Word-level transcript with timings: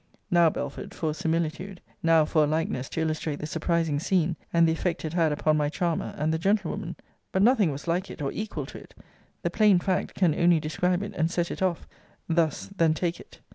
Now, 0.31 0.49
Belford, 0.49 0.95
for 0.95 1.11
a 1.11 1.13
similitude 1.13 1.79
now 2.01 2.25
for 2.25 2.43
a 2.43 2.47
likeness 2.47 2.89
to 2.89 3.01
illustrate 3.01 3.35
the 3.35 3.45
surprising 3.45 3.99
scene, 3.99 4.35
and 4.51 4.67
the 4.67 4.71
effect 4.71 5.05
it 5.05 5.13
had 5.13 5.31
upon 5.31 5.57
my 5.57 5.69
charmer, 5.69 6.15
and 6.17 6.33
the 6.33 6.39
gentlewoman! 6.39 6.95
But 7.31 7.43
nothing 7.43 7.71
was 7.71 7.87
like 7.87 8.09
it, 8.09 8.19
or 8.19 8.31
equal 8.31 8.65
to 8.65 8.79
it. 8.79 8.95
The 9.43 9.51
plain 9.51 9.77
fact 9.77 10.15
can 10.15 10.33
only 10.33 10.59
describe 10.59 11.03
it, 11.03 11.13
and 11.13 11.29
set 11.29 11.51
it 11.51 11.61
off 11.61 11.87
thus 12.27 12.65
then 12.75 12.95
take 12.95 13.19
it. 13.19 13.41